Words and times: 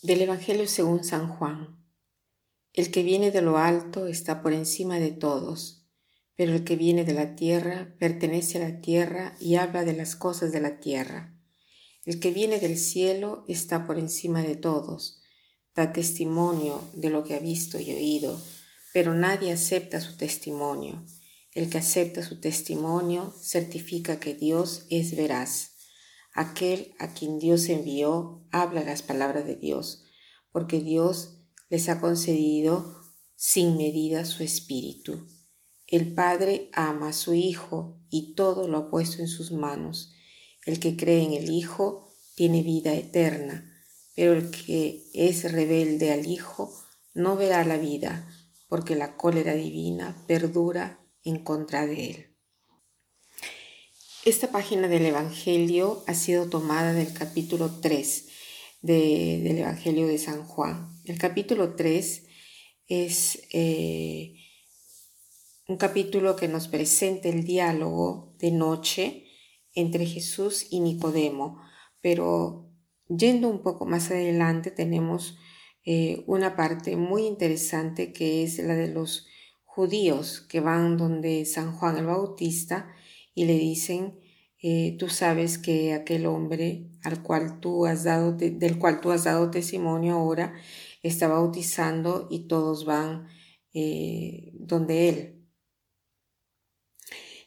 Del 0.00 0.22
Evangelio 0.22 0.68
según 0.68 1.02
San 1.02 1.26
Juan. 1.26 1.76
El 2.72 2.92
que 2.92 3.02
viene 3.02 3.32
de 3.32 3.42
lo 3.42 3.58
alto 3.58 4.06
está 4.06 4.42
por 4.42 4.52
encima 4.52 5.00
de 5.00 5.10
todos, 5.10 5.88
pero 6.36 6.54
el 6.54 6.62
que 6.62 6.76
viene 6.76 7.04
de 7.04 7.14
la 7.14 7.34
tierra 7.34 7.96
pertenece 7.98 8.58
a 8.58 8.68
la 8.68 8.80
tierra 8.80 9.34
y 9.40 9.56
habla 9.56 9.84
de 9.84 9.94
las 9.94 10.14
cosas 10.14 10.52
de 10.52 10.60
la 10.60 10.78
tierra. 10.78 11.36
El 12.04 12.20
que 12.20 12.30
viene 12.30 12.60
del 12.60 12.78
cielo 12.78 13.44
está 13.48 13.88
por 13.88 13.98
encima 13.98 14.40
de 14.42 14.54
todos, 14.54 15.20
da 15.74 15.92
testimonio 15.92 16.80
de 16.92 17.10
lo 17.10 17.24
que 17.24 17.34
ha 17.34 17.40
visto 17.40 17.80
y 17.80 17.90
oído, 17.90 18.40
pero 18.92 19.14
nadie 19.14 19.50
acepta 19.50 20.00
su 20.00 20.16
testimonio. 20.16 21.04
El 21.50 21.68
que 21.68 21.78
acepta 21.78 22.22
su 22.22 22.38
testimonio 22.38 23.34
certifica 23.42 24.20
que 24.20 24.34
Dios 24.34 24.86
es 24.90 25.16
veraz. 25.16 25.77
Aquel 26.38 26.94
a 27.00 27.14
quien 27.14 27.40
Dios 27.40 27.68
envió 27.68 28.46
habla 28.52 28.84
las 28.84 29.02
palabras 29.02 29.44
de 29.44 29.56
Dios, 29.56 30.04
porque 30.52 30.78
Dios 30.78 31.40
les 31.68 31.88
ha 31.88 32.00
concedido 32.00 33.02
sin 33.34 33.76
medida 33.76 34.24
su 34.24 34.44
espíritu. 34.44 35.26
El 35.88 36.14
Padre 36.14 36.70
ama 36.74 37.08
a 37.08 37.12
su 37.12 37.34
Hijo 37.34 38.00
y 38.08 38.34
todo 38.36 38.68
lo 38.68 38.78
ha 38.78 38.88
puesto 38.88 39.20
en 39.20 39.26
sus 39.26 39.50
manos. 39.50 40.14
El 40.64 40.78
que 40.78 40.96
cree 40.96 41.24
en 41.24 41.32
el 41.32 41.50
Hijo 41.50 42.14
tiene 42.36 42.62
vida 42.62 42.94
eterna, 42.94 43.74
pero 44.14 44.34
el 44.34 44.52
que 44.52 45.10
es 45.14 45.50
rebelde 45.50 46.12
al 46.12 46.24
Hijo 46.24 46.72
no 47.14 47.34
verá 47.34 47.64
la 47.64 47.78
vida, 47.78 48.28
porque 48.68 48.94
la 48.94 49.16
cólera 49.16 49.54
divina 49.54 50.24
perdura 50.28 51.04
en 51.24 51.42
contra 51.42 51.84
de 51.84 52.10
él. 52.10 52.27
Esta 54.28 54.52
página 54.52 54.88
del 54.88 55.06
Evangelio 55.06 56.04
ha 56.06 56.12
sido 56.12 56.50
tomada 56.50 56.92
del 56.92 57.14
capítulo 57.14 57.80
3 57.80 58.28
del 58.82 59.58
Evangelio 59.58 60.06
de 60.06 60.18
San 60.18 60.44
Juan. 60.44 60.90
El 61.06 61.16
capítulo 61.16 61.76
3 61.76 62.26
es 62.88 63.42
eh, 63.54 64.34
un 65.66 65.78
capítulo 65.78 66.36
que 66.36 66.46
nos 66.46 66.68
presenta 66.68 67.30
el 67.30 67.44
diálogo 67.44 68.34
de 68.38 68.50
noche 68.50 69.24
entre 69.72 70.04
Jesús 70.04 70.66
y 70.68 70.80
Nicodemo, 70.80 71.62
pero 72.02 72.70
yendo 73.08 73.48
un 73.48 73.62
poco 73.62 73.86
más 73.86 74.10
adelante 74.10 74.70
tenemos 74.70 75.38
eh, 75.86 76.22
una 76.26 76.54
parte 76.54 76.96
muy 76.96 77.24
interesante 77.24 78.12
que 78.12 78.42
es 78.42 78.58
la 78.58 78.74
de 78.74 78.88
los 78.88 79.26
judíos 79.64 80.42
que 80.50 80.60
van 80.60 80.98
donde 80.98 81.46
San 81.46 81.72
Juan 81.72 81.96
el 81.96 82.04
Bautista 82.04 82.94
y 83.38 83.44
le 83.44 83.56
dicen, 83.56 84.18
eh, 84.60 84.96
tú 84.98 85.08
sabes 85.08 85.58
que 85.58 85.92
aquel 85.92 86.26
hombre 86.26 86.90
al 87.04 87.22
cual 87.22 87.60
tú 87.60 87.86
has 87.86 88.02
dado, 88.02 88.32
del 88.32 88.80
cual 88.80 89.00
tú 89.00 89.12
has 89.12 89.22
dado 89.22 89.48
testimonio 89.52 90.14
ahora 90.14 90.54
está 91.04 91.28
bautizando 91.28 92.26
y 92.32 92.48
todos 92.48 92.84
van 92.84 93.28
eh, 93.74 94.50
donde 94.54 95.08
él. 95.08 95.46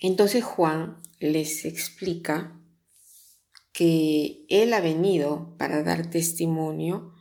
Entonces 0.00 0.42
Juan 0.42 1.00
les 1.20 1.64
explica 1.64 2.60
que 3.72 4.44
él 4.48 4.74
ha 4.74 4.80
venido 4.80 5.54
para 5.56 5.84
dar 5.84 6.10
testimonio 6.10 7.14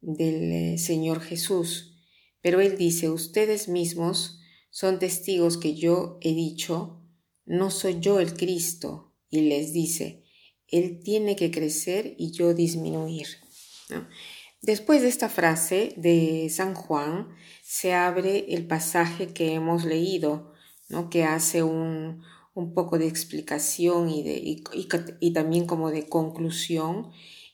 del 0.00 0.50
eh, 0.50 0.78
Señor 0.78 1.20
Jesús, 1.20 1.94
pero 2.40 2.60
él 2.60 2.76
dice, 2.76 3.10
ustedes 3.10 3.68
mismos 3.68 4.40
son 4.70 4.98
testigos 4.98 5.56
que 5.56 5.76
yo 5.76 6.18
he 6.20 6.34
dicho 6.34 6.97
no 7.48 7.70
soy 7.70 7.98
yo 8.00 8.20
el 8.20 8.34
Cristo, 8.34 9.08
y 9.30 9.42
les 9.42 9.72
dice, 9.72 10.24
Él 10.66 11.00
tiene 11.02 11.36
que 11.36 11.50
crecer 11.50 12.14
y 12.18 12.30
yo 12.30 12.54
disminuir. 12.54 13.26
Después 14.60 15.02
de 15.02 15.08
esta 15.08 15.28
frase 15.28 15.94
de 15.96 16.48
San 16.50 16.74
Juan, 16.74 17.28
se 17.62 17.94
abre 17.94 18.46
el 18.54 18.66
pasaje 18.66 19.28
que 19.28 19.54
hemos 19.54 19.84
leído, 19.84 20.52
¿no? 20.88 21.10
que 21.10 21.24
hace 21.24 21.62
un, 21.62 22.22
poco 22.74 22.98
de 22.98 23.06
explicación 23.06 24.10
y, 24.10 24.22
de, 24.24 24.62
y, 25.20 25.32
también 25.32 25.66
como 25.66 25.90
de 25.90 26.08
conclusión. 26.08 27.10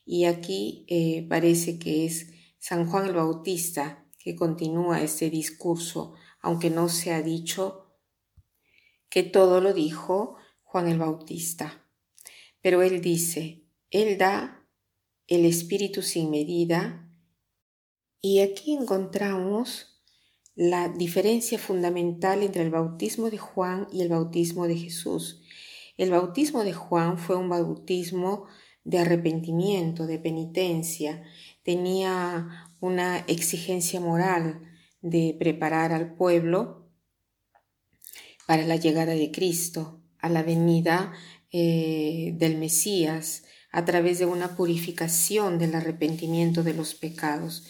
Y 0.06 0.24
aquí 0.24 0.86
eh, 0.88 1.26
parece 1.28 1.78
que 1.78 2.06
es 2.06 2.28
San 2.58 2.88
Juan 2.88 3.06
el 3.06 3.14
Bautista 3.14 4.06
que 4.18 4.34
continúa 4.34 5.02
este 5.02 5.28
discurso, 5.28 6.14
aunque 6.40 6.70
no 6.70 6.88
se 6.88 7.12
ha 7.12 7.20
dicho 7.20 7.83
que 9.14 9.22
todo 9.22 9.60
lo 9.60 9.72
dijo 9.72 10.34
Juan 10.64 10.88
el 10.88 10.98
Bautista. 10.98 11.86
Pero 12.60 12.82
él 12.82 13.00
dice, 13.00 13.62
Él 13.92 14.18
da 14.18 14.66
el 15.28 15.44
Espíritu 15.44 16.02
sin 16.02 16.32
medida 16.32 17.08
y 18.20 18.40
aquí 18.40 18.74
encontramos 18.74 20.02
la 20.56 20.88
diferencia 20.88 21.60
fundamental 21.60 22.42
entre 22.42 22.62
el 22.62 22.70
bautismo 22.70 23.30
de 23.30 23.38
Juan 23.38 23.86
y 23.92 24.02
el 24.02 24.08
bautismo 24.08 24.66
de 24.66 24.78
Jesús. 24.78 25.44
El 25.96 26.10
bautismo 26.10 26.64
de 26.64 26.72
Juan 26.72 27.16
fue 27.16 27.36
un 27.36 27.48
bautismo 27.48 28.46
de 28.82 28.98
arrepentimiento, 28.98 30.08
de 30.08 30.18
penitencia, 30.18 31.22
tenía 31.62 32.68
una 32.80 33.18
exigencia 33.28 34.00
moral 34.00 34.60
de 35.02 35.36
preparar 35.38 35.92
al 35.92 36.16
pueblo 36.16 36.83
para 38.46 38.66
la 38.66 38.76
llegada 38.76 39.12
de 39.12 39.30
Cristo, 39.30 40.00
a 40.18 40.28
la 40.28 40.42
venida 40.42 41.12
eh, 41.52 42.34
del 42.36 42.58
Mesías, 42.58 43.44
a 43.70 43.84
través 43.84 44.18
de 44.18 44.26
una 44.26 44.56
purificación 44.56 45.58
del 45.58 45.74
arrepentimiento 45.74 46.62
de 46.62 46.74
los 46.74 46.94
pecados. 46.94 47.66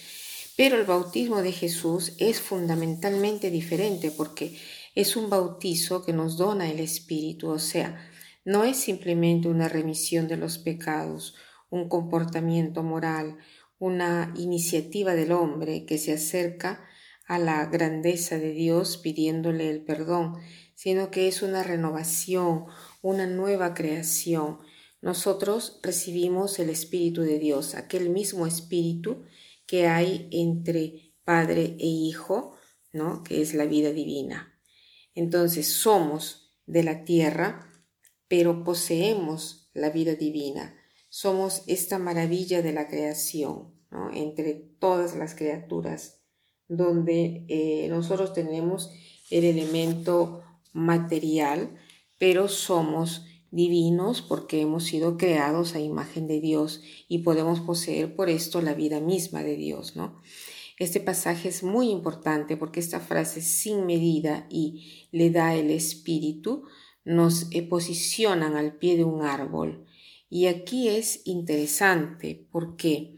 Pero 0.55 0.77
el 0.77 0.85
bautismo 0.85 1.41
de 1.41 1.51
Jesús 1.51 2.13
es 2.17 2.39
fundamentalmente 2.39 3.49
diferente 3.51 4.11
porque 4.11 4.57
es 4.93 5.15
un 5.17 5.29
bautizo 5.29 6.05
que 6.05 6.13
nos 6.13 6.37
dona 6.37 6.69
el 6.69 6.79
Espíritu, 6.79 7.49
o 7.49 7.59
sea, 7.59 8.09
no 8.45 8.63
es 8.63 8.77
simplemente 8.77 9.47
una 9.47 9.67
remisión 9.67 10.27
de 10.27 10.37
los 10.37 10.59
pecados, 10.59 11.35
un 11.69 11.89
comportamiento 11.89 12.83
moral, 12.83 13.37
una 13.79 14.33
iniciativa 14.37 15.15
del 15.15 15.31
hombre 15.31 15.85
que 15.85 15.97
se 15.97 16.13
acerca 16.13 16.85
a 17.27 17.39
la 17.39 17.65
grandeza 17.65 18.37
de 18.37 18.51
Dios 18.51 18.97
pidiéndole 18.97 19.69
el 19.69 19.81
perdón, 19.81 20.35
sino 20.85 21.09
que 21.09 21.27
es 21.27 21.41
una 21.41 21.63
renovación, 21.63 22.65
una 23.01 23.25
nueva 23.25 23.73
creación. 23.73 24.59
Nosotros 25.01 25.79
recibimos 25.81 26.59
el 26.59 26.69
Espíritu 26.69 27.23
de 27.23 27.39
Dios, 27.39 27.73
aquel 27.73 28.11
mismo 28.11 28.45
Espíritu 28.45 29.23
que 29.65 29.87
hay 29.87 30.29
entre 30.31 31.15
Padre 31.23 31.75
e 31.79 31.87
Hijo, 31.87 32.55
¿no? 32.93 33.23
que 33.23 33.41
es 33.41 33.55
la 33.55 33.65
vida 33.65 33.93
divina. 33.93 34.59
Entonces 35.15 35.73
somos 35.73 36.55
de 36.67 36.83
la 36.83 37.03
tierra, 37.03 37.67
pero 38.27 38.63
poseemos 38.63 39.71
la 39.73 39.89
vida 39.89 40.13
divina. 40.13 40.77
Somos 41.09 41.63
esta 41.65 41.97
maravilla 41.97 42.61
de 42.61 42.73
la 42.73 42.87
creación, 42.87 43.73
¿no? 43.89 44.11
entre 44.13 44.53
todas 44.53 45.15
las 45.15 45.33
criaturas, 45.33 46.21
donde 46.67 47.43
eh, 47.47 47.87
nosotros 47.89 48.33
tenemos 48.33 48.91
el 49.31 49.45
elemento 49.45 50.43
material, 50.75 51.75
pero 52.19 52.47
somos 52.47 53.25
divinos 53.49 54.21
porque 54.21 54.61
hemos 54.61 54.83
sido 54.83 55.17
creados 55.17 55.73
a 55.73 55.79
imagen 55.79 56.27
de 56.27 56.41
Dios 56.41 56.81
y 57.07 57.19
podemos 57.19 57.61
poseer 57.61 58.15
por 58.15 58.29
esto 58.29 58.61
la 58.61 58.73
vida 58.73 58.99
misma 58.99 59.41
de 59.43 59.55
Dios, 59.55 59.95
¿no? 59.95 60.21
Este 60.77 60.99
pasaje 60.99 61.47
es 61.47 61.63
muy 61.63 61.89
importante 61.89 62.57
porque 62.57 62.81
esta 62.81 62.99
frase 62.99 63.41
sin 63.41 63.85
medida 63.85 64.45
y 64.49 65.07
le 65.11 65.31
da 65.31 65.55
el 65.55 65.71
espíritu 65.71 66.63
nos 67.05 67.47
posicionan 67.69 68.57
al 68.57 68.75
pie 68.75 68.97
de 68.97 69.05
un 69.05 69.21
árbol. 69.21 69.85
Y 70.29 70.47
aquí 70.47 70.89
es 70.89 71.21
interesante 71.25 72.45
porque 72.51 73.15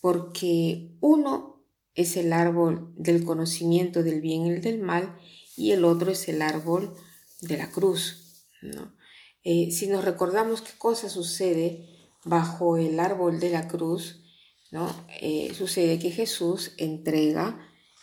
porque 0.00 0.90
uno 1.00 1.64
es 1.94 2.16
el 2.16 2.32
árbol 2.32 2.92
del 2.96 3.24
conocimiento 3.24 4.02
del 4.02 4.20
bien 4.20 4.46
y 4.46 4.50
del 4.60 4.80
mal 4.80 5.18
y 5.58 5.72
el 5.72 5.84
otro 5.84 6.12
es 6.12 6.28
el 6.28 6.40
árbol 6.40 6.94
de 7.40 7.56
la 7.56 7.70
cruz. 7.70 8.44
¿no? 8.62 8.94
Eh, 9.42 9.70
si 9.72 9.88
nos 9.88 10.04
recordamos 10.04 10.62
qué 10.62 10.72
cosa 10.78 11.08
sucede 11.08 11.88
bajo 12.24 12.76
el 12.76 13.00
árbol 13.00 13.40
de 13.40 13.50
la 13.50 13.66
cruz, 13.66 14.22
¿no? 14.70 14.94
Eh, 15.20 15.52
sucede 15.54 15.98
que 15.98 16.10
Jesús 16.10 16.72
entrega 16.76 17.58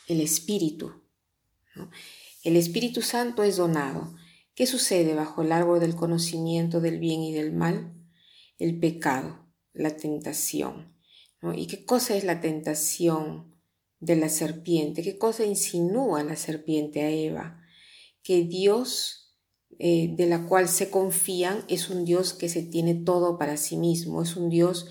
el 0.07 0.22
Espíritu. 0.22 1.04
El 2.44 2.56
Espíritu 2.56 3.02
Santo 3.02 3.44
es 3.44 3.58
donado. 3.58 4.16
¿Qué 4.56 4.66
sucede 4.66 5.13
bajo 5.13 5.42
el 5.42 5.51
árbol 5.51 5.80
del 5.80 5.96
conocimiento 5.96 6.81
del 6.81 7.00
bien 7.00 7.22
y 7.22 7.34
del 7.34 7.54
mal? 7.54 7.94
El 8.58 8.80
pecado, 8.80 9.46
la 9.74 9.96
tentación. 9.96 10.96
¿Y 11.56 11.68
qué 11.68 11.86
cosa 11.86 12.16
es 12.16 12.24
la 12.24 12.42
tentación? 12.42 13.55
De 14.06 14.16
la 14.16 14.30
serpiente. 14.30 15.02
¿Qué 15.02 15.18
cosa 15.18 15.46
insinúa 15.46 16.24
la 16.24 16.36
serpiente 16.36 17.02
a 17.02 17.10
Eva? 17.10 17.62
Que 18.24 18.44
Dios 18.44 19.25
eh, 19.78 20.13
de 20.16 20.28
la 20.28 20.46
cual 20.48 20.69
se 20.69 20.90
confían 20.90 21.66
es 21.68 21.90
un 21.90 22.06
Dios 22.06 22.34
que 22.34 22.48
se 22.48 22.62
tiene 22.62 22.96
todo 22.96 23.38
para 23.38 23.57
sí 23.57 23.75
mismo, 23.75 24.22
es 24.22 24.38
un 24.38 24.50
Dios 24.50 24.88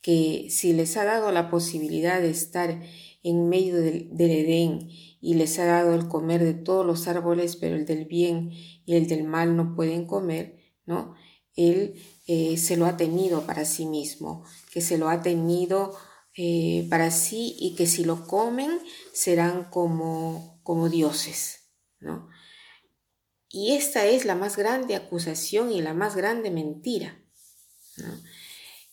que 0.00 0.46
si 0.48 0.72
les 0.72 0.96
ha 0.96 1.04
dado 1.04 1.30
la 1.32 1.50
posibilidad 1.50 2.20
de 2.20 2.30
estar 2.30 2.82
en 3.22 3.48
medio 3.48 3.76
del, 3.76 4.10
Edén 4.18 4.88
y 5.20 5.34
les 5.34 5.58
ha 5.58 5.66
dado 5.66 5.94
el 5.94 6.08
comer 6.08 6.42
de 6.42 6.54
todos 6.54 6.84
los 6.84 7.06
árboles, 7.08 7.56
pero 7.56 7.76
el 7.76 7.84
del 7.84 8.06
bien 8.06 8.50
y 8.86 8.94
el 8.94 9.06
del 9.06 9.24
mal 9.24 9.54
no 9.54 9.76
pueden 9.76 10.06
comer, 10.06 10.56
¿no? 10.86 11.14
Él 11.54 11.94
eh, 12.26 12.56
se 12.56 12.76
lo 12.76 12.86
ha 12.86 12.96
tenido 12.96 13.46
para 13.46 13.64
sí 13.64 13.86
mismo, 13.86 14.44
que 14.72 14.80
se 14.80 14.96
lo 14.96 15.08
ha 15.10 15.22
tenido 15.22 15.92
eh, 16.36 16.86
para 16.88 17.10
sí 17.10 17.56
y 17.58 17.74
que 17.74 17.86
si 17.86 18.04
lo 18.04 18.26
comen 18.26 18.70
serán 19.12 19.64
como, 19.70 20.60
como 20.62 20.88
dioses, 20.88 21.68
¿no? 22.00 22.28
Y 23.50 23.74
esta 23.74 24.06
es 24.06 24.24
la 24.24 24.34
más 24.34 24.56
grande 24.56 24.96
acusación 24.96 25.70
y 25.70 25.82
la 25.82 25.92
más 25.92 26.16
grande 26.16 26.50
mentira. 26.50 27.22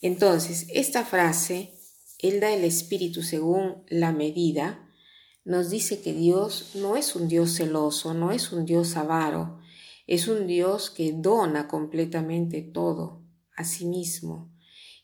Entonces, 0.02 0.68
esta 0.74 1.06
frase, 1.06 1.74
Él 2.18 2.42
da 2.42 2.52
el 2.52 2.66
Espíritu 2.66 3.24
según 3.24 3.86
la 3.88 4.12
medida, 4.12 4.86
nos 5.46 5.70
dice 5.70 6.02
que 6.02 6.14
Dios 6.14 6.72
no 6.76 6.98
es 6.98 7.16
un 7.16 7.30
Dios 7.30 7.56
celoso, 7.56 8.14
no 8.14 8.32
es 8.32 8.52
un 8.52 8.66
Dios 8.66 8.98
avaro, 8.98 9.60
es 10.06 10.28
un 10.28 10.46
Dios 10.46 10.90
que 10.90 11.14
dona 11.14 11.68
completamente 11.68 12.62
todo 12.62 13.24
a 13.56 13.64
sí 13.64 13.86
mismo. 13.86 14.54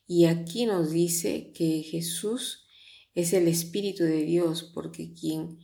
Y 0.07 0.25
aquí 0.25 0.66
nos 0.66 0.92
dice 0.92 1.52
que 1.54 1.81
Jesús 1.84 2.66
es 3.13 3.34
el 3.34 3.48
Espíritu 3.48 4.04
de 4.04 4.24
Dios, 4.24 4.72
porque 4.74 5.13
quien, 5.13 5.60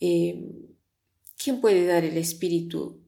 eh, 0.00 0.48
¿quién 1.36 1.60
puede 1.60 1.86
dar 1.86 2.04
el 2.04 2.16
Espíritu 2.16 3.02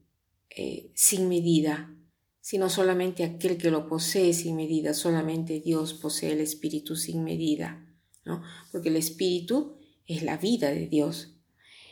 eh, 0.51 0.91
sin 0.95 1.29
medida, 1.29 1.95
sino 2.41 2.69
solamente 2.69 3.25
aquel 3.25 3.57
que 3.57 3.71
lo 3.71 3.89
posee 3.89 4.33
sin 4.33 4.57
medida, 4.57 4.95
solamente 4.95 5.61
Dios 5.61 5.95
posee 5.95 6.33
el 6.33 6.41
Espíritu 6.41 6.97
sin 6.97 7.25
medida, 7.25 7.87
¿no? 8.25 8.43
Porque 8.71 8.89
el 8.89 8.97
Espíritu 8.97 9.79
es 10.07 10.23
la 10.23 10.37
vida 10.37 10.71
de 10.71 10.87
Dios. 10.87 11.37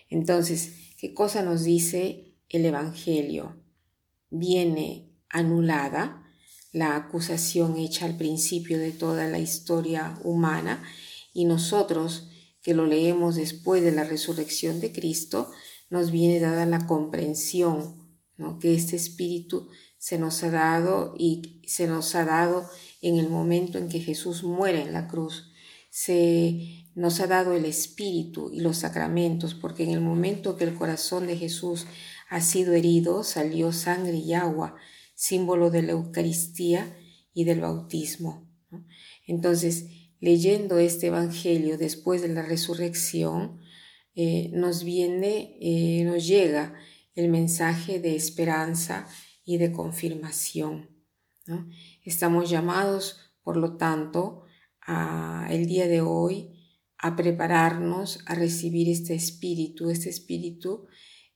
Entonces, 0.08 0.94
¿qué 0.98 1.14
cosa 1.14 1.42
nos 1.42 1.64
dice 1.64 2.34
el 2.48 2.64
Evangelio? 2.66 3.56
Viene 4.30 5.10
anulada 5.28 6.21
la 6.72 6.96
acusación 6.96 7.76
hecha 7.76 8.06
al 8.06 8.16
principio 8.16 8.78
de 8.78 8.92
toda 8.92 9.28
la 9.28 9.38
historia 9.38 10.18
humana 10.24 10.82
y 11.32 11.44
nosotros 11.44 12.28
que 12.62 12.74
lo 12.74 12.86
leemos 12.86 13.36
después 13.36 13.82
de 13.82 13.92
la 13.92 14.04
resurrección 14.04 14.80
de 14.80 14.92
Cristo, 14.92 15.50
nos 15.90 16.10
viene 16.10 16.40
dada 16.40 16.64
la 16.64 16.86
comprensión 16.86 18.02
que 18.60 18.74
este 18.74 18.96
espíritu 18.96 19.68
se 19.98 20.18
nos 20.18 20.42
ha 20.42 20.50
dado 20.50 21.14
y 21.16 21.62
se 21.66 21.86
nos 21.86 22.14
ha 22.14 22.24
dado 22.24 22.68
en 23.00 23.18
el 23.18 23.28
momento 23.28 23.78
en 23.78 23.88
que 23.88 24.00
Jesús 24.00 24.42
muere 24.42 24.82
en 24.82 24.92
la 24.92 25.06
cruz. 25.06 25.52
Se 25.90 26.86
nos 26.94 27.20
ha 27.20 27.26
dado 27.26 27.52
el 27.52 27.64
espíritu 27.64 28.50
y 28.52 28.60
los 28.60 28.78
sacramentos, 28.78 29.54
porque 29.54 29.84
en 29.84 29.90
el 29.90 30.00
momento 30.00 30.56
que 30.56 30.64
el 30.64 30.74
corazón 30.74 31.26
de 31.26 31.36
Jesús 31.36 31.86
ha 32.28 32.40
sido 32.40 32.72
herido, 32.72 33.22
salió 33.22 33.72
sangre 33.72 34.16
y 34.16 34.34
agua, 34.34 34.76
símbolo 35.22 35.70
de 35.70 35.82
la 35.82 35.92
Eucaristía 35.92 36.98
y 37.32 37.44
del 37.44 37.60
bautismo. 37.60 38.50
Entonces, 39.24 39.86
leyendo 40.18 40.78
este 40.78 41.06
Evangelio 41.06 41.78
después 41.78 42.22
de 42.22 42.28
la 42.28 42.42
resurrección, 42.42 43.60
eh, 44.16 44.50
nos 44.52 44.82
viene, 44.82 45.56
eh, 45.60 46.02
nos 46.04 46.26
llega 46.26 46.74
el 47.14 47.28
mensaje 47.28 48.00
de 48.00 48.16
esperanza 48.16 49.06
y 49.44 49.58
de 49.58 49.70
confirmación. 49.70 50.90
Estamos 52.02 52.50
llamados, 52.50 53.20
por 53.44 53.56
lo 53.56 53.76
tanto, 53.76 54.42
a, 54.80 55.46
el 55.50 55.66
día 55.66 55.86
de 55.86 56.00
hoy 56.00 56.48
a 56.98 57.14
prepararnos 57.14 58.18
a 58.26 58.34
recibir 58.34 58.88
este 58.88 59.14
espíritu. 59.14 59.88
Este 59.88 60.10
espíritu 60.10 60.88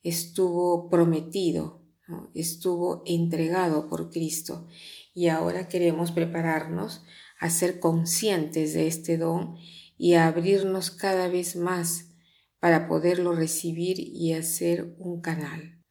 estuvo 0.02 0.88
prometido, 0.90 1.85
estuvo 2.34 3.02
entregado 3.06 3.88
por 3.88 4.10
Cristo 4.10 4.66
y 5.14 5.28
ahora 5.28 5.68
queremos 5.68 6.12
prepararnos 6.12 7.02
a 7.38 7.50
ser 7.50 7.80
conscientes 7.80 8.74
de 8.74 8.86
este 8.86 9.18
don 9.18 9.56
y 9.98 10.14
a 10.14 10.26
abrirnos 10.26 10.90
cada 10.90 11.28
vez 11.28 11.56
más 11.56 12.12
para 12.60 12.88
poderlo 12.88 13.32
recibir 13.32 13.98
y 13.98 14.32
hacer 14.32 14.94
un 14.98 15.20
canal. 15.20 15.82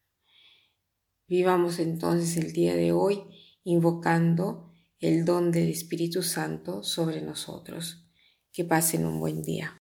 Vivamos 1.27 1.79
entonces 1.79 2.37
el 2.37 2.53
día 2.53 2.75
de 2.75 2.91
hoy 2.91 3.23
invocando 3.63 4.71
el 4.99 5.25
don 5.25 5.51
del 5.51 5.69
Espíritu 5.69 6.21
Santo 6.21 6.83
sobre 6.83 7.21
nosotros. 7.21 8.01
Que 8.51 8.63
pasen 8.63 9.05
un 9.05 9.19
buen 9.19 9.41
día. 9.41 9.77